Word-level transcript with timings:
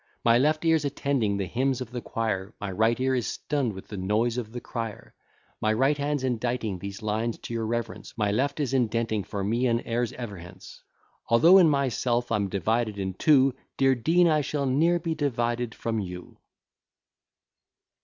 My 0.23 0.39
left 0.39 0.65
ear's 0.65 0.83
attending 0.83 1.37
the 1.37 1.45
hymns 1.45 1.79
of 1.79 1.91
the 1.91 2.01
choir, 2.01 2.55
My 2.59 2.71
right 2.71 2.99
ear 2.99 3.13
is 3.13 3.27
stunn'd 3.27 3.73
with 3.73 3.87
the 3.89 3.97
noise 3.97 4.35
of 4.39 4.51
the 4.51 4.59
crier. 4.59 5.13
My 5.61 5.71
right 5.73 5.95
hand's 5.95 6.23
inditing 6.23 6.79
these 6.79 7.03
lines 7.03 7.37
to 7.37 7.53
your 7.53 7.67
reverence, 7.67 8.11
My 8.17 8.31
left 8.31 8.59
is 8.59 8.73
indenting 8.73 9.23
for 9.25 9.43
me 9.43 9.67
and 9.67 9.79
heirs 9.85 10.11
ever 10.13 10.37
hence. 10.39 10.81
Although 11.27 11.59
in 11.59 11.69
myself 11.69 12.31
I'm 12.31 12.49
divided 12.49 12.97
in 12.97 13.13
two, 13.13 13.53
Dear 13.77 13.93
Dean, 13.93 14.27
I 14.27 14.41
shall 14.41 14.65
ne'er 14.65 14.97
be 14.97 15.13
divided 15.13 15.75
from 15.75 15.99
you. 15.99 16.39